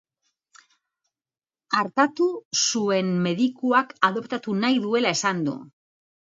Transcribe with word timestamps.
Artatu 1.81 2.31
zuen 2.65 3.13
medikuak 3.29 3.95
adoptatu 4.11 4.59
nahi 4.65 4.85
duela 4.89 5.17
esan 5.21 5.49
du. 5.51 5.59